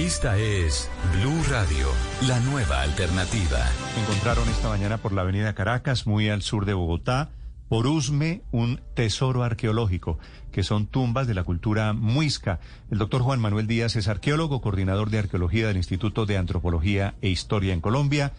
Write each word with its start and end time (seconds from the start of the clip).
Esta 0.00 0.38
es 0.38 0.90
Blue 1.12 1.42
Radio, 1.50 1.86
la 2.26 2.40
nueva 2.40 2.80
alternativa. 2.80 3.58
Encontraron 4.00 4.48
esta 4.48 4.70
mañana 4.70 4.96
por 4.96 5.12
la 5.12 5.20
avenida 5.20 5.54
Caracas, 5.54 6.06
muy 6.06 6.30
al 6.30 6.40
sur 6.40 6.64
de 6.64 6.72
Bogotá, 6.72 7.28
por 7.68 7.86
Usme, 7.86 8.40
un 8.50 8.80
tesoro 8.94 9.42
arqueológico, 9.42 10.18
que 10.52 10.62
son 10.62 10.86
tumbas 10.86 11.26
de 11.26 11.34
la 11.34 11.44
cultura 11.44 11.92
muisca. 11.92 12.60
El 12.90 12.96
doctor 12.96 13.20
Juan 13.20 13.40
Manuel 13.40 13.66
Díaz 13.66 13.94
es 13.94 14.08
arqueólogo, 14.08 14.62
coordinador 14.62 15.10
de 15.10 15.18
arqueología 15.18 15.66
del 15.66 15.76
Instituto 15.76 16.24
de 16.24 16.38
Antropología 16.38 17.12
e 17.20 17.28
Historia 17.28 17.74
en 17.74 17.82
Colombia. 17.82 18.32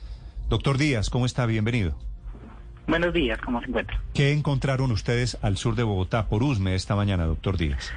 Doctor 0.50 0.80
Díaz, 0.80 1.12
¿cómo 1.12 1.28
está? 1.28 1.46
Bienvenido. 1.46 1.96
Buenos 2.88 3.14
días, 3.14 3.40
¿cómo 3.46 3.62
se 3.62 3.68
encuentra? 3.68 4.02
¿Qué 4.16 4.32
encontraron 4.32 4.92
ustedes 4.92 5.38
al 5.44 5.58
sur 5.58 5.76
de 5.76 5.84
Bogotá 5.84 6.28
por 6.28 6.42
Usme 6.42 6.74
esta 6.74 6.96
mañana, 6.96 7.26
doctor 7.26 7.56
Díaz? 7.56 7.92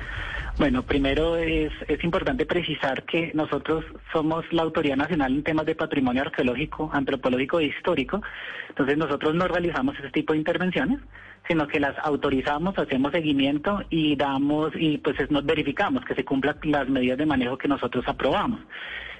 Bueno, 0.56 0.84
primero 0.84 1.36
es, 1.36 1.72
es 1.88 2.04
importante 2.04 2.46
precisar 2.46 3.02
que 3.04 3.32
nosotros 3.34 3.84
somos 4.12 4.44
la 4.52 4.62
Autoridad 4.62 4.96
Nacional 4.96 5.34
en 5.34 5.42
temas 5.42 5.66
de 5.66 5.74
patrimonio 5.74 6.22
arqueológico, 6.22 6.90
antropológico 6.92 7.58
e 7.58 7.64
histórico. 7.64 8.22
Entonces 8.68 8.96
nosotros 8.96 9.34
no 9.34 9.48
realizamos 9.48 9.98
ese 9.98 10.10
tipo 10.10 10.32
de 10.32 10.38
intervenciones, 10.38 11.00
sino 11.48 11.66
que 11.66 11.80
las 11.80 11.96
autorizamos, 11.98 12.78
hacemos 12.78 13.10
seguimiento 13.10 13.82
y 13.90 14.14
damos 14.14 14.72
y 14.76 14.98
pues 14.98 15.16
nos 15.28 15.44
verificamos 15.44 16.04
que 16.04 16.14
se 16.14 16.24
cumplan 16.24 16.56
las 16.62 16.88
medidas 16.88 17.18
de 17.18 17.26
manejo 17.26 17.58
que 17.58 17.66
nosotros 17.66 18.04
aprobamos. 18.06 18.60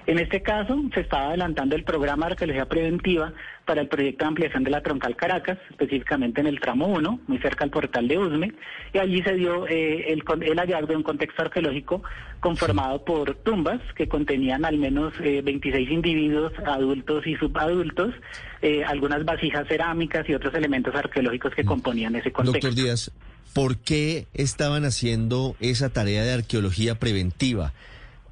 En 0.07 0.19
este 0.19 0.43
caso, 0.43 0.83
se 0.93 1.01
estaba 1.01 1.29
adelantando 1.29 1.77
el 1.77 1.85
programa 1.85 2.27
de 2.27 2.33
arqueología 2.33 2.67
preventiva 2.67 3.33
para 3.65 3.81
el 3.81 3.89
proyecto 3.89 4.25
de 4.25 4.29
ampliación 4.29 4.63
de 4.63 4.71
la 4.71 4.83
troncal 4.83 5.17
Caracas, 5.17 5.59
específicamente 5.71 6.43
en 6.43 6.47
el 6.47 6.61
tramo 6.61 6.89
1, 6.89 7.21
muy 7.27 7.39
cerca 7.39 7.65
al 7.65 7.71
portal 7.71 8.07
de 8.07 8.19
Usme, 8.19 8.53
y 8.93 8.99
allí 8.99 9.23
se 9.23 9.35
dio 9.35 9.67
eh, 9.67 10.13
el, 10.13 10.23
el, 10.43 10.59
hallazgo 10.59 10.89
de 10.89 10.97
un 10.97 11.03
contexto 11.03 11.43
arqueológico 11.43 12.03
conformado 12.41 13.03
por 13.05 13.35
tumbas 13.37 13.81
que 13.97 14.07
contenían 14.07 14.67
al 14.67 14.77
menos 14.77 15.15
26 15.19 15.75
eh, 15.89 15.93
individuos, 15.93 16.53
adultos 16.67 17.27
y 17.27 17.37
subadultos, 17.37 18.15
eh, 18.61 18.85
algunas 18.85 19.25
vasijas 19.25 19.67
cerámicas 19.69 20.29
y 20.29 20.35
otros 20.35 20.55
elementos 20.55 20.95
arqueológicos 20.95 21.55
que 21.55 21.65
mm. 21.65 21.67
componían 21.67 22.17
ese 22.17 22.31
contexto. 22.31 22.69
Doctor 22.69 22.85
Díaz, 22.85 23.11
¿por 23.55 23.79
qué 23.79 24.27
estaban 24.35 24.85
haciendo 24.85 25.57
esa 25.61 25.89
tarea 25.89 26.25
de 26.25 26.35
arqueología 26.35 26.97
preventiva? 26.97 27.73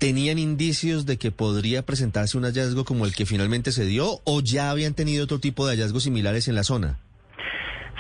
¿Tenían 0.03 0.41
indicios 0.41 1.07
de 1.07 1.17
que 1.17 1.31
podría 1.31 1.87
presentarse 1.87 2.37
un 2.37 2.43
hallazgo 2.43 2.85
como 2.85 3.07
el 3.07 3.15
que 3.15 3.25
finalmente 3.25 3.71
se 3.71 3.87
dio 3.87 4.21
o 4.25 4.41
ya 4.41 4.73
habían 4.73 4.95
tenido 4.95 5.23
otro 5.23 5.39
tipo 5.39 5.65
de 5.65 5.75
hallazgos 5.77 6.03
similares 6.03 6.49
en 6.49 6.57
la 6.57 6.65
zona? 6.65 6.99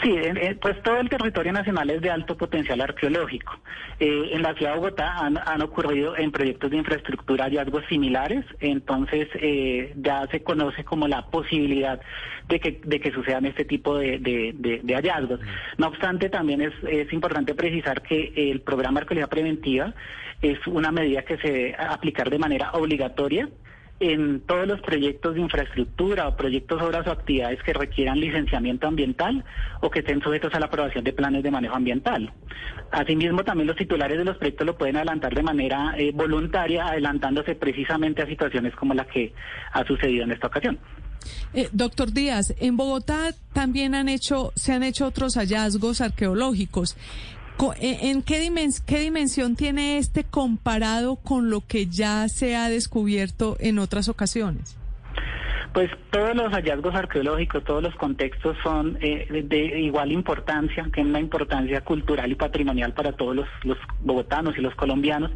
Sí, 0.02 0.16
pues 0.60 0.82
todo 0.82 0.98
el 0.98 1.08
territorio 1.08 1.52
nacional 1.52 1.88
es 1.90 2.00
de 2.00 2.10
alto 2.10 2.36
potencial 2.36 2.80
arqueológico. 2.80 3.56
Eh, 4.00 4.30
en 4.32 4.42
la 4.42 4.52
ciudad 4.54 4.72
de 4.72 4.78
Bogotá 4.78 5.16
han, 5.18 5.62
ocurrido 5.62 6.16
en 6.16 6.32
proyectos 6.32 6.72
de 6.72 6.78
infraestructura 6.78 7.44
hallazgos 7.44 7.84
similares, 7.88 8.44
entonces 8.58 9.28
eh, 9.34 9.92
ya 9.96 10.26
se 10.26 10.42
conoce 10.42 10.82
como 10.82 11.06
la 11.06 11.26
posibilidad 11.26 12.00
de 12.48 12.58
que, 12.58 12.80
de 12.84 12.98
que 12.98 13.12
sucedan 13.12 13.46
este 13.46 13.64
tipo 13.64 13.96
de, 13.96 14.82
hallazgos. 14.88 15.38
No 15.78 15.86
obstante, 15.86 16.28
también 16.28 16.62
es, 16.62 16.72
es 16.88 17.12
importante 17.12 17.54
precisar 17.54 18.02
que 18.02 18.32
el 18.34 18.60
programa 18.60 18.98
de 18.98 19.04
arqueología 19.04 19.30
preventiva 19.30 19.94
es 20.40 20.58
una 20.66 20.90
medida 20.90 21.22
que 21.22 21.36
se 21.38 21.52
debe 21.52 21.76
aplicar 21.78 22.28
de 22.28 22.38
manera 22.38 22.72
obligatoria 22.72 23.48
en 24.02 24.40
todos 24.40 24.66
los 24.66 24.80
proyectos 24.80 25.34
de 25.34 25.40
infraestructura 25.40 26.26
o 26.26 26.36
proyectos, 26.36 26.82
obras 26.82 27.06
o 27.06 27.12
actividades 27.12 27.62
que 27.62 27.72
requieran 27.72 28.18
licenciamiento 28.18 28.88
ambiental 28.88 29.44
o 29.80 29.90
que 29.90 30.00
estén 30.00 30.20
sujetos 30.20 30.52
a 30.54 30.60
la 30.60 30.66
aprobación 30.66 31.04
de 31.04 31.12
planes 31.12 31.42
de 31.42 31.50
manejo 31.50 31.76
ambiental. 31.76 32.32
Asimismo, 32.90 33.44
también 33.44 33.68
los 33.68 33.76
titulares 33.76 34.18
de 34.18 34.24
los 34.24 34.36
proyectos 34.36 34.66
lo 34.66 34.76
pueden 34.76 34.96
adelantar 34.96 35.34
de 35.34 35.42
manera 35.42 35.94
eh, 35.96 36.10
voluntaria, 36.12 36.86
adelantándose 36.86 37.54
precisamente 37.54 38.22
a 38.22 38.26
situaciones 38.26 38.74
como 38.74 38.92
la 38.92 39.04
que 39.04 39.32
ha 39.72 39.84
sucedido 39.84 40.24
en 40.24 40.32
esta 40.32 40.48
ocasión. 40.48 40.78
Eh, 41.54 41.68
doctor 41.72 42.12
Díaz, 42.12 42.54
en 42.58 42.76
Bogotá 42.76 43.30
también 43.52 43.94
han 43.94 44.08
hecho, 44.08 44.52
se 44.56 44.72
han 44.72 44.82
hecho 44.82 45.06
otros 45.06 45.36
hallazgos 45.36 46.00
arqueológicos. 46.00 46.96
Eh, 47.80 48.10
¿En 48.10 48.22
qué, 48.22 48.40
dimensión 48.40 49.54
tiene 49.54 49.98
este 49.98 50.24
comparado 50.24 51.16
con 51.16 51.50
lo 51.50 51.60
que 51.60 51.86
ya 51.86 52.28
se 52.28 52.56
ha 52.56 52.68
descubierto 52.68 53.56
en 53.60 53.78
otras 53.78 54.08
ocasiones? 54.08 54.76
Pues 55.72 55.90
todos 56.10 56.34
los 56.34 56.52
hallazgos 56.52 56.94
arqueológicos, 56.94 57.64
todos 57.64 57.82
los 57.82 57.94
contextos 57.94 58.56
son 58.62 58.98
eh, 59.00 59.44
de, 59.48 59.80
igual 59.80 60.12
importancia, 60.12 60.86
tienen 60.92 61.12
una 61.12 61.20
importancia 61.20 61.80
cultural 61.82 62.30
y 62.30 62.34
patrimonial 62.34 62.92
para 62.92 63.12
todos 63.12 63.36
los, 63.62 63.78
bogotanos 64.00 64.58
y 64.58 64.60
los 64.60 64.74
colombianos. 64.74 65.30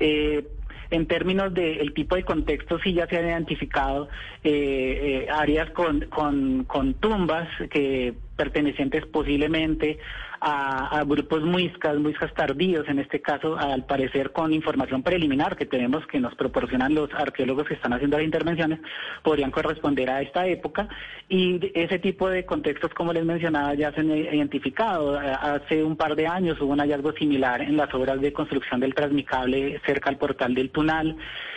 Eh, 0.00 0.44
en 0.90 1.06
términos 1.06 1.54
del 1.54 1.94
tipo 1.94 2.16
de 2.16 2.24
contexto, 2.24 2.80
sí 2.80 2.92
ya 2.92 3.06
se 3.06 3.16
han 3.16 3.26
identificado 3.26 4.08
eh, 4.42 5.28
áreas 5.32 5.70
con, 5.70 6.00
con, 6.06 6.64
con 6.64 6.94
tumbas 6.94 7.48
que 7.70 8.12
pertenecientes 8.36 9.06
posiblemente 9.06 9.98
a, 10.40 11.04
grupos 11.06 11.42
muiscas, 11.42 11.96
muiscas 11.98 12.32
tardíos, 12.34 12.88
en 12.88 12.98
este 12.98 13.20
caso, 13.20 13.58
al 13.58 13.84
parecer 13.84 14.32
con 14.32 14.52
información 14.52 15.02
preliminar 15.02 15.56
que 15.56 15.66
tenemos 15.66 16.06
que 16.06 16.20
nos 16.20 16.34
proporcionan 16.34 16.94
los 16.94 17.12
arqueólogos 17.12 17.66
que 17.66 17.74
están 17.74 17.92
haciendo 17.92 18.16
las 18.16 18.24
intervenciones, 18.24 18.80
podrían 19.22 19.50
corresponder 19.50 20.10
a 20.10 20.22
esta 20.22 20.46
época. 20.46 20.88
Y 21.28 21.60
ese 21.74 21.98
tipo 21.98 22.28
de 22.28 22.44
contextos, 22.44 22.92
como 22.94 23.12
les 23.12 23.24
mencionaba, 23.24 23.74
ya 23.74 23.92
se 23.92 24.00
han 24.00 24.10
identificado. 24.10 25.18
Hace 25.18 25.84
un 25.84 25.96
par 25.96 26.16
de 26.16 26.26
años 26.26 26.60
hubo 26.60 26.72
un 26.72 26.80
hallazgo 26.80 27.12
similar 27.12 27.60
en 27.60 27.76
las 27.76 27.92
obras 27.94 28.20
de 28.20 28.32
construcción 28.32 28.80
del 28.80 28.94
transmicable 28.94 29.80
cerca 29.84 30.10
al 30.10 30.18
portal 30.18 30.54
del 30.54 30.70
Tunal. 30.70 31.16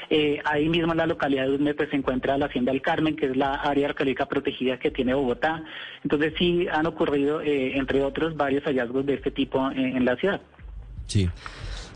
Eh, 0.10 0.40
ahí 0.46 0.70
mismo 0.70 0.92
en 0.92 0.98
la 0.98 1.08
localidad 1.08 1.46
de 1.46 1.54
Usme 1.54 1.74
pues, 1.74 1.90
se 1.90 1.96
encuentra 1.96 2.38
la 2.38 2.46
Hacienda 2.46 2.72
del 2.72 2.82
Carmen, 2.82 3.16
que 3.16 3.28
es 3.28 3.38
la 3.38 3.56
área 3.56 3.88
arqueológica 3.88 4.28
protegida 4.28 4.78
que 4.78 4.92
tiene 4.92 5.14
Bogotá. 5.14 5.64
Entonces 6.04 6.34
sí 6.38 6.68
han 6.72 6.86
ocurrido, 6.86 7.42
eh, 7.42 7.78
entre 7.78 8.04
otros, 8.04 8.36
varios 8.36 8.66
de 8.74 9.14
este 9.14 9.32
tipo 9.32 9.70
en, 9.72 10.04
la 10.06 10.16
ciudad. 10.16 10.42
Sí. 11.08 11.30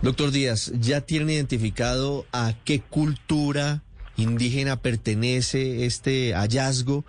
Doctor 0.02 0.32
Díaz, 0.32 0.72
¿ya 0.80 1.02
tienen 1.02 1.30
identificado 1.30 2.26
a 2.32 2.54
qué 2.64 2.82
cultura 2.82 3.84
indígena 4.16 4.82
pertenece 4.82 5.86
este 5.86 6.34
hallazgo 6.34 7.04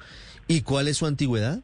y 0.47 0.63
cuál 0.63 0.89
es 0.89 0.99
su 0.99 1.07
antigüedad? 1.07 1.61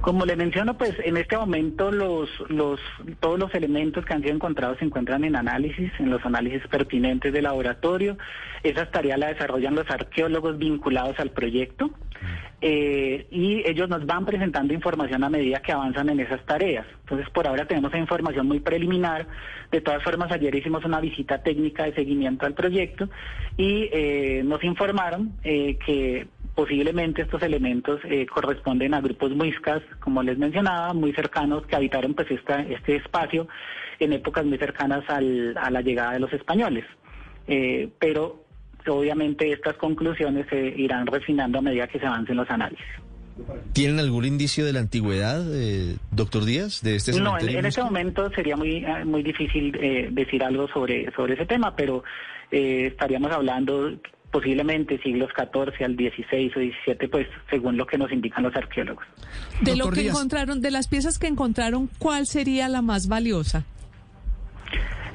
Como 0.00 0.24
le 0.24 0.34
menciono, 0.34 0.78
pues 0.78 0.94
en 1.04 1.16
este 1.16 1.36
momento 1.36 1.90
los, 1.90 2.28
los, 2.48 2.80
todos 3.20 3.38
los 3.38 3.54
elementos 3.54 4.04
que 4.04 4.14
han 4.14 4.22
sido 4.22 4.34
encontrados 4.34 4.78
se 4.78 4.86
encuentran 4.86 5.24
en 5.24 5.36
análisis, 5.36 5.92
en 5.98 6.10
los 6.10 6.24
análisis 6.24 6.66
pertinentes 6.68 7.32
de 7.32 7.42
laboratorio. 7.42 8.16
Esas 8.62 8.90
tareas 8.90 9.18
las 9.18 9.34
desarrollan 9.34 9.74
los 9.74 9.90
arqueólogos 9.90 10.56
vinculados 10.58 11.18
al 11.20 11.30
proyecto 11.30 11.90
eh, 12.62 13.26
y 13.30 13.62
ellos 13.66 13.88
nos 13.88 14.04
van 14.04 14.26
presentando 14.26 14.74
información 14.74 15.24
a 15.24 15.30
medida 15.30 15.60
que 15.60 15.72
avanzan 15.72 16.10
en 16.10 16.20
esas 16.20 16.44
tareas. 16.44 16.86
Entonces, 17.00 17.28
por 17.30 17.46
ahora 17.46 17.66
tenemos 17.66 17.94
información 17.94 18.46
muy 18.46 18.60
preliminar. 18.60 19.26
De 19.70 19.80
todas 19.80 20.02
formas, 20.02 20.30
ayer 20.30 20.54
hicimos 20.54 20.84
una 20.84 21.00
visita 21.00 21.42
técnica 21.42 21.84
de 21.84 21.94
seguimiento 21.94 22.44
al 22.44 22.54
proyecto 22.54 23.08
y 23.56 23.88
eh, 23.92 24.42
nos 24.44 24.62
informaron 24.62 25.32
eh, 25.42 25.78
que 25.84 26.26
posiblemente 26.54 27.22
estos 27.22 27.42
elementos 27.42 28.00
corresponden 28.32 28.94
a 28.94 29.00
grupos 29.00 29.30
muiscas, 29.32 29.82
como 30.00 30.22
les 30.22 30.38
mencionaba, 30.38 30.92
muy 30.92 31.12
cercanos 31.12 31.66
que 31.66 31.76
habitaron 31.76 32.14
pues 32.14 32.30
esta, 32.30 32.60
este 32.62 32.96
espacio 32.96 33.48
en 33.98 34.12
épocas 34.12 34.44
muy 34.44 34.58
cercanas 34.58 35.04
al, 35.08 35.56
a 35.56 35.70
la 35.70 35.80
llegada 35.80 36.12
de 36.12 36.20
los 36.20 36.32
españoles. 36.32 36.84
pero 37.98 38.44
obviamente 38.88 39.52
estas 39.52 39.76
conclusiones 39.76 40.46
se 40.48 40.74
irán 40.76 41.06
refinando 41.06 41.58
a 41.58 41.62
medida 41.62 41.86
que 41.86 41.98
se 41.98 42.06
avancen 42.06 42.36
los 42.36 42.50
análisis. 42.50 42.86
¿Tienen 43.72 43.98
algún 43.98 44.24
indicio 44.24 44.66
de 44.66 44.72
la 44.72 44.80
antigüedad, 44.80 45.42
eh, 45.54 45.96
doctor 46.10 46.44
Díaz, 46.44 46.82
de 46.82 46.96
este 46.96 47.18
No, 47.20 47.38
en, 47.38 47.64
este 47.64 47.82
momento 47.82 48.30
sería 48.30 48.56
muy 48.56 48.84
eh, 48.84 49.04
muy 49.04 49.22
difícil 49.22 49.74
eh, 49.80 50.08
decir 50.10 50.42
algo 50.42 50.68
sobre, 50.68 51.10
sobre 51.12 51.34
ese 51.34 51.46
tema, 51.46 51.74
pero 51.74 52.02
estaríamos 52.50 53.30
hablando 53.30 53.92
posiblemente 54.30 54.98
siglos 55.02 55.30
XIV 55.36 55.84
al 55.84 55.96
XVI 55.96 56.52
o 56.54 56.60
XVII, 56.60 57.08
pues 57.08 57.26
según 57.48 57.76
lo 57.76 57.86
que 57.86 57.98
nos 57.98 58.12
indican 58.12 58.44
los 58.44 58.54
arqueólogos. 58.54 59.04
De 59.60 59.76
lo 59.76 59.90
que 59.90 60.08
encontraron, 60.08 60.60
de 60.60 60.70
las 60.70 60.88
piezas 60.88 61.18
que 61.18 61.26
encontraron, 61.26 61.88
¿cuál 61.98 62.26
sería 62.26 62.68
la 62.68 62.82
más 62.82 63.08
valiosa? 63.08 63.64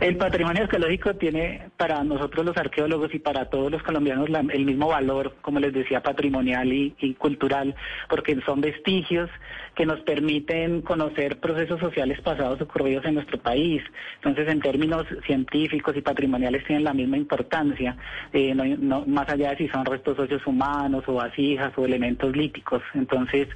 El 0.01 0.17
patrimonio 0.17 0.63
arqueológico 0.63 1.13
tiene 1.15 1.69
para 1.77 2.03
nosotros 2.03 2.45
los 2.45 2.57
arqueólogos 2.57 3.13
y 3.13 3.19
para 3.19 3.49
todos 3.49 3.71
los 3.71 3.81
colombianos 3.81 4.27
el 4.51 4.65
mismo 4.65 4.89
valor, 4.89 5.35
como 5.41 5.59
les 5.59 5.73
decía, 5.73 6.03
patrimonial 6.03 6.71
y, 6.71 7.15
cultural, 7.17 7.75
porque 8.09 8.37
son 8.45 8.59
vestigios 8.59 9.29
que 9.73 9.85
nos 9.85 10.01
permiten 10.01 10.81
conocer 10.81 11.39
procesos 11.39 11.79
sociales 11.79 12.19
pasados 12.21 12.61
ocurridos 12.61 13.05
en 13.05 13.15
nuestro 13.15 13.39
país. 13.39 13.81
Entonces, 14.17 14.47
en 14.49 14.59
términos 14.59 15.05
científicos 15.25 15.95
y 15.95 16.01
patrimoniales 16.01 16.65
tienen 16.65 16.83
la 16.83 16.93
misma 16.93 17.17
importancia, 17.17 17.95
eh, 18.33 18.53
no, 18.53 19.05
más 19.05 19.29
allá 19.29 19.51
de 19.51 19.57
si 19.57 19.67
son 19.69 19.85
restos 19.85 20.17
socios 20.17 20.45
humanos 20.45 21.03
o 21.07 21.13
vasijas 21.13 21.73
o 21.77 21.85
elementos 21.85 22.35
líticos. 22.35 22.81
Entonces, 22.93 23.47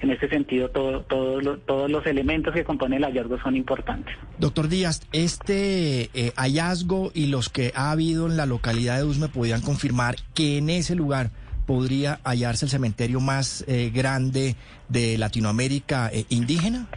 en 0.00 0.10
este 0.10 0.28
sentido, 0.28 0.70
todo, 0.70 1.02
todos 1.02 1.90
los 1.90 2.06
elementos 2.06 2.54
que 2.54 2.64
componen 2.64 2.98
el 2.98 3.04
hallazgo 3.04 3.38
son 3.40 3.56
importantes. 3.56 4.14
Doctor 4.38 4.68
Díaz, 4.68 5.06
este 5.12 5.85
eh, 5.86 6.10
eh, 6.14 6.32
hallazgo 6.34 7.12
y 7.14 7.26
los 7.26 7.48
que 7.48 7.72
ha 7.76 7.92
habido 7.92 8.26
en 8.26 8.36
la 8.36 8.44
localidad 8.44 8.96
de 8.96 9.04
Usme 9.04 9.28
podían 9.28 9.60
confirmar 9.60 10.16
que 10.34 10.58
en 10.58 10.68
ese 10.68 10.96
lugar 10.96 11.30
podría 11.64 12.18
hallarse 12.24 12.64
el 12.64 12.72
cementerio 12.72 13.20
más 13.20 13.62
eh, 13.68 13.92
grande 13.94 14.56
de 14.88 15.16
Latinoamérica 15.16 16.10
indígena? 16.28 16.88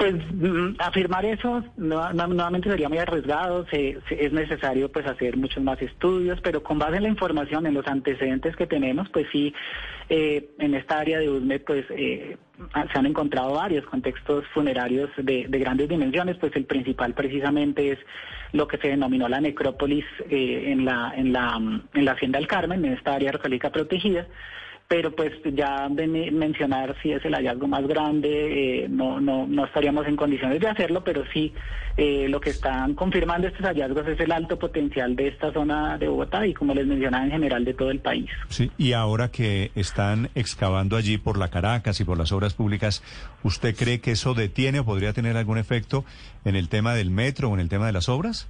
Pues 0.00 0.14
mm, 0.14 0.76
afirmar 0.78 1.26
eso 1.26 1.62
nuevamente 1.76 2.70
sería 2.70 2.88
muy 2.88 2.96
arriesgado, 2.96 3.66
es 3.70 4.32
necesario 4.32 4.90
pues 4.90 5.06
hacer 5.06 5.36
muchos 5.36 5.62
más 5.62 5.82
estudios, 5.82 6.40
pero 6.40 6.62
con 6.62 6.78
base 6.78 6.96
en 6.96 7.02
la 7.02 7.10
información, 7.10 7.66
en 7.66 7.74
los 7.74 7.86
antecedentes 7.86 8.56
que 8.56 8.66
tenemos, 8.66 9.10
pues 9.10 9.26
sí, 9.30 9.52
eh, 10.08 10.52
en 10.58 10.74
esta 10.74 11.00
área 11.00 11.18
de 11.18 11.28
USME 11.28 11.58
pues 11.60 11.84
eh, 11.90 12.38
se 12.90 12.98
han 12.98 13.04
encontrado 13.04 13.52
varios 13.52 13.84
contextos 13.84 14.46
funerarios 14.54 15.10
de, 15.18 15.44
grandes 15.50 15.90
dimensiones, 15.90 16.38
pues 16.38 16.56
el 16.56 16.64
principal 16.64 17.12
precisamente 17.12 17.92
es 17.92 17.98
lo 18.52 18.66
que 18.68 18.78
se 18.78 18.88
denominó 18.88 19.28
la 19.28 19.42
necrópolis 19.42 20.06
eh, 20.30 20.72
en, 20.72 20.86
la, 20.86 21.12
en, 21.14 21.34
la, 21.34 21.60
en 21.92 22.04
la 22.06 22.12
Hacienda 22.12 22.38
del 22.38 22.48
Carmen, 22.48 22.86
en 22.86 22.94
esta 22.94 23.12
área 23.12 23.32
arqueológica 23.32 23.70
protegida, 23.70 24.26
pero 24.90 25.14
pues 25.14 25.30
ya 25.54 25.88
mencionar 25.88 26.96
si 27.00 27.12
es 27.12 27.24
el 27.24 27.32
hallazgo 27.36 27.68
más 27.68 27.86
grande, 27.86 28.82
eh, 28.82 28.88
no, 28.88 29.20
no, 29.20 29.46
no 29.46 29.64
estaríamos 29.64 30.04
en 30.08 30.16
condiciones 30.16 30.58
de 30.58 30.66
hacerlo, 30.66 31.04
pero 31.04 31.22
sí 31.32 31.54
eh, 31.96 32.26
lo 32.28 32.40
que 32.40 32.50
están 32.50 32.94
confirmando 32.94 33.46
estos 33.46 33.64
hallazgos 33.64 34.08
es 34.08 34.18
el 34.18 34.32
alto 34.32 34.58
potencial 34.58 35.14
de 35.14 35.28
esta 35.28 35.52
zona 35.52 35.96
de 35.96 36.08
Bogotá 36.08 36.44
y 36.44 36.54
como 36.54 36.74
les 36.74 36.88
mencionaba 36.88 37.24
en 37.24 37.30
general 37.30 37.64
de 37.64 37.74
todo 37.74 37.92
el 37.92 38.00
país. 38.00 38.28
Sí, 38.48 38.72
y 38.78 38.92
ahora 38.92 39.30
que 39.30 39.70
están 39.76 40.28
excavando 40.34 40.96
allí 40.96 41.18
por 41.18 41.38
la 41.38 41.50
Caracas 41.50 42.00
y 42.00 42.04
por 42.04 42.18
las 42.18 42.32
obras 42.32 42.54
públicas, 42.54 43.04
¿usted 43.44 43.76
cree 43.76 44.00
que 44.00 44.10
eso 44.10 44.34
detiene 44.34 44.80
o 44.80 44.84
podría 44.84 45.12
tener 45.12 45.36
algún 45.36 45.58
efecto 45.58 46.04
en 46.44 46.56
el 46.56 46.68
tema 46.68 46.94
del 46.94 47.12
metro 47.12 47.50
o 47.50 47.54
en 47.54 47.60
el 47.60 47.68
tema 47.68 47.86
de 47.86 47.92
las 47.92 48.08
obras? 48.08 48.48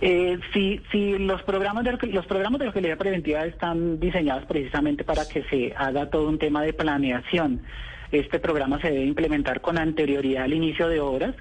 Eh, 0.00 0.38
si, 0.52 0.80
si 0.90 1.18
los 1.18 1.42
programas 1.42 1.84
de 1.84 1.92
los 1.92 2.26
programas 2.26 2.58
de 2.60 2.66
arqueología 2.66 2.96
preventiva 2.96 3.44
están 3.44 4.00
diseñados 4.00 4.44
precisamente 4.46 5.04
para 5.04 5.26
que 5.28 5.44
se 5.44 5.72
haga 5.76 6.10
todo 6.10 6.28
un 6.28 6.38
tema 6.38 6.62
de 6.62 6.72
planeación. 6.72 7.62
Este 8.10 8.38
programa 8.40 8.80
se 8.80 8.90
debe 8.90 9.04
implementar 9.04 9.60
con 9.60 9.78
anterioridad 9.78 10.44
al 10.44 10.52
inicio 10.52 10.88
de 10.88 11.00
obras 11.00 11.34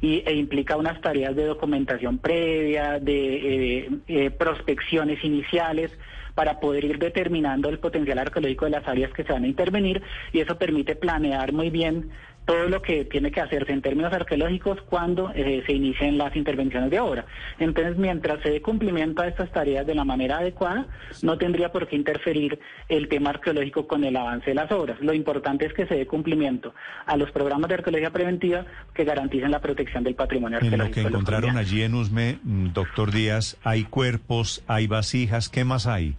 y, 0.00 0.22
e 0.26 0.34
implica 0.34 0.76
unas 0.76 1.00
tareas 1.00 1.34
de 1.34 1.46
documentación 1.46 2.18
previa, 2.18 2.98
de 2.98 3.36
eh, 3.78 3.90
eh, 4.08 4.30
prospecciones 4.30 5.24
iniciales 5.24 5.96
para 6.34 6.60
poder 6.60 6.84
ir 6.84 6.98
determinando 6.98 7.68
el 7.68 7.78
potencial 7.78 8.18
arqueológico 8.18 8.64
de 8.66 8.72
las 8.72 8.86
áreas 8.86 9.12
que 9.12 9.24
se 9.24 9.32
van 9.32 9.44
a 9.44 9.48
intervenir 9.48 10.02
y 10.32 10.40
eso 10.40 10.56
permite 10.58 10.96
planear 10.96 11.52
muy 11.52 11.70
bien 11.70 12.10
todo 12.44 12.68
lo 12.68 12.82
que 12.82 13.04
tiene 13.04 13.30
que 13.30 13.40
hacerse 13.40 13.72
en 13.72 13.82
términos 13.82 14.12
arqueológicos 14.12 14.80
cuando 14.82 15.30
eh, 15.34 15.62
se 15.64 15.72
inicien 15.72 16.18
las 16.18 16.34
intervenciones 16.34 16.90
de 16.90 17.00
obra. 17.00 17.24
Entonces, 17.58 17.96
mientras 17.96 18.42
se 18.42 18.50
dé 18.50 18.60
cumplimiento 18.60 19.22
a 19.22 19.28
estas 19.28 19.50
tareas 19.52 19.86
de 19.86 19.94
la 19.94 20.04
manera 20.04 20.38
adecuada, 20.38 20.86
no 21.22 21.38
tendría 21.38 21.70
por 21.70 21.86
qué 21.86 21.96
interferir 21.96 22.58
el 22.88 23.08
tema 23.08 23.30
arqueológico 23.30 23.86
con 23.86 24.04
el 24.04 24.16
avance 24.16 24.50
de 24.50 24.54
las 24.54 24.70
obras. 24.72 25.00
Lo 25.00 25.14
importante 25.14 25.66
es 25.66 25.72
que 25.72 25.86
se 25.86 25.94
dé 25.94 26.06
cumplimiento 26.06 26.74
a 27.06 27.16
los 27.16 27.30
programas 27.30 27.68
de 27.68 27.74
arqueología 27.74 28.10
preventiva 28.10 28.66
que 28.92 29.04
garanticen 29.04 29.50
la 29.50 29.60
protección 29.60 30.02
del 30.02 30.14
patrimonio 30.14 30.58
arqueológico. 30.58 30.98
En 30.98 31.04
lo 31.04 31.10
que 31.10 31.14
encontraron 31.14 31.56
allí 31.56 31.82
en 31.82 31.94
Usme, 31.94 32.38
mm, 32.42 32.72
doctor 32.72 33.12
Díaz, 33.12 33.56
hay 33.62 33.84
cuerpos, 33.84 34.64
hay 34.66 34.86
vasijas, 34.88 35.48
¿qué 35.48 35.64
más 35.64 35.86
hay? 35.86 36.16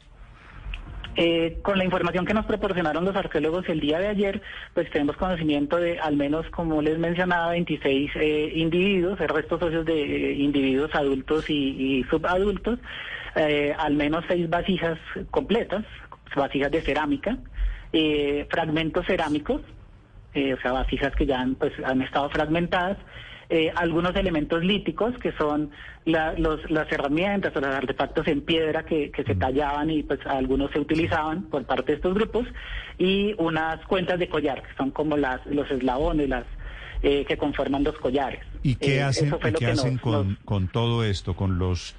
Eh, 1.16 1.60
con 1.62 1.78
la 1.78 1.86
información 1.86 2.26
que 2.26 2.34
nos 2.34 2.46
proporcionaron 2.46 3.06
los 3.06 3.16
arqueólogos 3.16 3.70
el 3.70 3.80
día 3.80 4.00
de 4.00 4.08
ayer, 4.08 4.42
pues 4.74 4.90
tenemos 4.90 5.16
conocimiento 5.16 5.78
de 5.78 6.00
al 6.00 6.16
menos, 6.16 6.50
como 6.50 6.82
les 6.82 6.98
mencionaba, 6.98 7.52
26 7.52 8.12
eh, 8.16 8.52
individuos, 8.56 9.20
restos 9.20 9.60
socios 9.60 9.86
de 9.86 10.02
eh, 10.02 10.34
individuos 10.34 10.94
adultos 10.96 11.50
y, 11.50 12.04
subadultos, 12.10 12.80
al 13.36 13.94
menos 13.96 14.24
seis 14.28 14.50
vasijas 14.50 15.00
completas, 15.32 15.84
vasijas 16.36 16.72
de 16.72 16.82
cerámica, 16.82 17.38
fragmentos 18.50 19.06
cerámicos, 19.08 19.62
o 20.36 20.62
sea, 20.62 20.72
vasijas 20.72 21.14
que 21.16 21.26
ya 21.26 21.40
han, 21.40 21.56
pues, 21.56 21.74
han 21.86 22.02
estado 22.02 22.30
fragmentadas, 22.30 22.98
eh, 23.50 23.72
algunos 23.76 24.16
elementos 24.16 24.64
líticos 24.64 25.16
que 25.20 25.32
son 25.34 25.70
los, 26.06 26.72
las 26.72 26.92
herramientas 26.92 27.56
o 27.56 27.60
los 27.60 27.70
artefactos 27.70 28.28
en 28.28 28.42
piedra 28.42 28.84
que, 28.84 29.12
se 29.16 29.36
tallaban 29.36 29.92
y 29.92 30.02
pues 30.02 30.20
algunos 30.26 30.72
se 30.72 30.80
utilizaban 30.80 31.44
por 31.44 31.64
parte 31.66 31.92
de 31.92 31.98
estos 31.98 32.16
grupos 32.16 32.48
y 32.98 33.36
unas 33.38 33.86
cuentas 33.86 34.18
de 34.18 34.28
collar 34.28 34.64
que 34.64 34.74
son 34.76 34.90
como 34.90 35.18
las 35.18 35.46
los 35.46 35.70
eslabones 35.70 36.30
las 36.30 36.46
eh, 37.04 37.26
que 37.26 37.38
conforman 37.38 37.84
los 37.84 37.96
collares. 37.98 38.40
¿Y 38.64 38.74
qué 38.74 38.98
eh, 38.98 39.04
hacen, 39.04 39.36
¿qué 39.60 39.68
hacen 39.68 39.98
con, 40.00 40.40
con 40.46 40.68
todo 40.70 41.04
esto, 41.04 41.36
con 41.36 41.60
los 41.60 41.96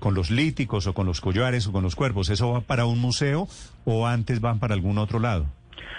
con 0.00 0.14
los 0.14 0.30
líticos 0.30 0.86
o 0.88 0.92
con 0.92 1.06
los 1.06 1.22
collares 1.22 1.66
o 1.68 1.72
con 1.72 1.82
los 1.82 1.96
cuerpos? 1.96 2.28
¿Eso 2.28 2.52
va 2.52 2.60
para 2.60 2.84
un 2.84 2.98
museo 2.98 3.48
o 3.86 4.06
antes 4.06 4.40
van 4.42 4.58
para 4.58 4.74
algún 4.74 4.98
otro 4.98 5.20
lado? 5.20 5.46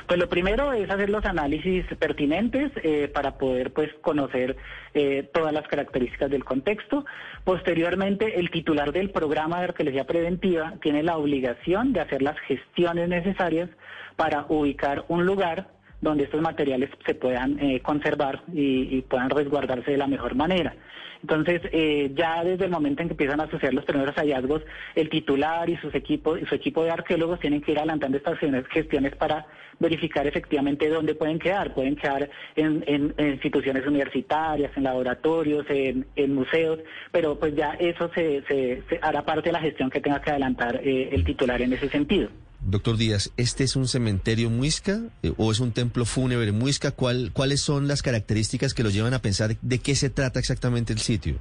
Pues 0.07 0.19
lo 0.19 0.29
primero 0.29 0.73
es 0.73 0.89
hacer 0.89 1.09
los 1.09 1.25
análisis 1.25 1.85
pertinentes 1.97 2.71
eh, 2.83 3.09
para 3.13 3.37
poder 3.37 3.71
pues 3.73 3.89
conocer 4.01 4.57
eh, 4.93 5.29
todas 5.33 5.53
las 5.53 5.67
características 5.67 6.29
del 6.31 6.43
contexto. 6.43 7.05
Posteriormente, 7.43 8.39
el 8.39 8.49
titular 8.49 8.91
del 8.91 9.11
programa 9.11 9.59
de 9.59 9.65
arqueología 9.65 10.05
preventiva 10.05 10.73
tiene 10.81 11.03
la 11.03 11.17
obligación 11.17 11.93
de 11.93 12.01
hacer 12.01 12.21
las 12.21 12.39
gestiones 12.39 13.09
necesarias 13.09 13.69
para 14.15 14.45
ubicar 14.49 15.05
un 15.07 15.25
lugar 15.25 15.67
donde 16.01 16.23
estos 16.23 16.41
materiales 16.41 16.89
se 17.05 17.15
puedan 17.15 17.59
eh, 17.59 17.81
conservar 17.81 18.41
y, 18.53 19.01
puedan 19.01 19.29
resguardarse 19.29 19.91
de 19.91 19.97
la 19.97 20.07
mejor 20.07 20.35
manera. 20.35 20.75
Entonces, 21.21 21.61
eh, 21.73 22.11
ya 22.15 22.43
desde 22.43 22.65
el 22.65 22.71
momento 22.71 23.01
en 23.01 23.09
que 23.09 23.13
empiezan 23.13 23.41
a 23.41 23.49
suceder 23.49 23.73
los 23.73 23.83
primeros 23.83 24.15
hallazgos, 24.15 24.61
el 24.95 25.09
titular 25.09 25.69
y 25.69 25.75
sus 25.77 25.93
equipos, 25.93 26.39
su 26.47 26.55
equipo 26.55 26.83
de 26.83 26.91
arqueólogos 26.91 27.41
tienen 27.41 27.61
que 27.61 27.73
ir 27.73 27.77
adelantando 27.77 28.17
estas 28.17 28.39
gestiones 28.71 29.15
para 29.17 29.45
verificar 29.79 30.27
efectivamente 30.27 30.87
dónde 30.89 31.15
pueden 31.15 31.39
quedar. 31.39 31.73
Pueden 31.73 31.95
quedar 31.95 32.29
en, 32.55 33.13
instituciones 33.17 33.85
universitarias, 33.85 34.71
en 34.77 34.83
laboratorios, 34.83 35.65
en, 35.69 36.33
museos, 36.33 36.79
pero 37.11 37.39
pues 37.39 37.55
ya 37.55 37.71
eso 37.79 38.09
se, 38.13 38.83
hará 39.01 39.23
parte 39.25 39.49
de 39.49 39.53
la 39.53 39.61
gestión 39.61 39.89
que 39.89 39.99
tenga 39.99 40.21
que 40.21 40.31
adelantar 40.31 40.79
eh, 40.83 41.09
el 41.11 41.23
titular 41.23 41.61
en 41.61 41.73
ese 41.73 41.89
sentido. 41.89 42.29
Doctor 42.61 42.97
Díaz, 42.97 43.31
¿este 43.37 43.63
es 43.63 43.75
un 43.75 43.87
cementerio 43.87 44.49
muisca 44.49 44.99
eh, 45.23 45.33
o 45.37 45.51
es 45.51 45.59
un 45.59 45.71
templo 45.71 46.05
fúnebre 46.05 46.51
muisca? 46.51 46.91
¿Cuál, 46.91 47.31
¿Cuáles 47.33 47.61
son 47.61 47.87
las 47.87 48.01
características 48.01 48.73
que 48.73 48.83
lo 48.83 48.89
llevan 48.89 49.13
a 49.13 49.21
pensar 49.21 49.57
de 49.61 49.79
qué 49.79 49.95
se 49.95 50.09
trata 50.09 50.39
exactamente 50.39 50.91
el 50.91 50.99
sitio? 50.99 51.39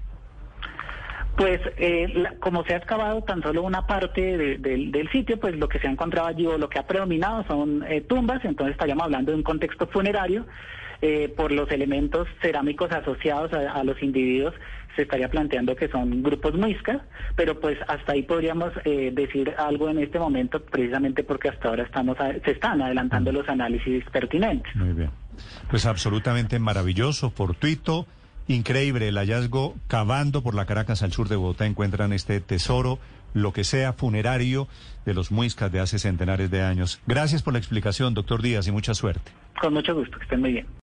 Pues 1.39 1.61
eh, 1.77 2.25
como 2.41 2.65
se 2.65 2.75
ha 2.75 2.79
excavado 2.79 3.23
tan 3.23 3.41
solo 3.43 3.63
una 3.63 3.87
parte 3.87 4.37
del 4.59 5.09
sitio, 5.13 5.39
pues 5.39 5.57
lo 5.57 5.69
que 5.69 5.79
se 5.79 5.87
ha 5.87 5.91
encontrado 5.93 6.27
allí 6.27 6.45
o 6.45 6.59
lo 6.59 6.69
que 6.69 6.81
ha 6.81 6.87
predominado 6.89 7.45
son 7.47 7.85
eh, 7.89 8.01
tumbas, 8.01 8.45
entonces 8.45 8.73
estaríamos 8.73 9.05
hablando 9.05 9.31
de 9.31 9.37
un 9.37 9.45
contexto 9.45 9.87
funerario 9.87 10.47
eh, 11.01 11.33
por 11.37 11.53
los 11.53 11.71
elementos 11.71 12.27
cerámicos 12.43 12.91
asociados 12.91 13.53
a, 13.53 13.85
los 13.85 14.03
individuos 14.03 14.53
se 14.97 15.03
estaría 15.03 15.29
planteando 15.29 15.77
que 15.77 15.87
son 15.87 16.25
grupos 16.25 16.55
muiscas, 16.55 17.01
pero 17.37 17.61
pues 17.61 17.79
hasta 17.87 18.15
ahí 18.15 18.23
podríamos 18.25 18.73
eh, 18.85 19.13
decir 19.15 19.55
algo 19.59 19.89
en 19.89 20.01
este 20.01 20.19
momento, 20.19 20.61
precisamente 20.61 21.23
porque 21.23 21.51
hasta 21.51 21.69
ahora 21.69 21.85
estamos 21.85 22.17
se 22.45 22.51
están 22.51 22.83
adelantando 22.83 23.31
los 23.31 23.49
análisis 23.49 24.03
pertinentes. 24.11 24.75
Muy 24.75 24.93
bien. 24.93 25.11
Pues 25.71 25.87
absolutamente 25.87 26.59
maravilloso, 26.59 27.31
fortuito, 27.31 28.09
increíble 28.49 29.09
el 29.09 29.17
hallazgo 29.17 29.77
cavando 29.87 30.43
por 30.43 30.55
la 30.55 30.67
Caracas 30.67 31.03
al 31.03 31.13
sur 31.13 31.29
de 31.29 31.37
Bogotá 31.37 31.67
encuentran 31.67 32.13
este 32.13 32.41
tesoro, 32.41 32.99
lo 33.35 33.53
que 33.53 33.65
sea 33.65 33.93
funerario 33.93 34.69
de 35.05 35.15
los 35.15 35.31
muiscas 35.31 35.71
de 35.71 35.81
hace 35.81 35.99
centenares 35.99 36.51
de 36.51 36.63
años. 36.63 37.01
Gracias 37.07 37.43
por 37.43 37.53
la 37.53 37.59
explicación, 37.59 38.15
doctor 38.15 38.43
Díaz, 38.43 38.67
y 38.67 38.73
mucha 38.73 38.95
suerte. 38.95 39.31
Con 39.61 39.75
mucho 39.75 39.95
gusto, 39.95 40.17
que 40.17 40.25
estén 40.25 40.41
muy 40.41 40.53
bien. 40.53 40.78